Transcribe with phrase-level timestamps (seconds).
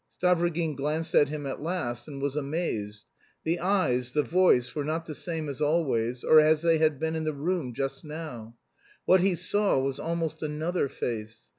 [0.19, 3.05] Stavrogin glanced at him at last, and was amazed.
[3.43, 7.15] The eyes, the voice, were not the same as always, or as they had been
[7.15, 8.55] in the room just now.
[9.05, 11.49] What he saw was almost another face.